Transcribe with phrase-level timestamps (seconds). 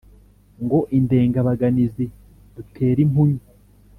[0.63, 2.05] Ngo Indengabaganizi
[2.53, 3.41] dutere impunyu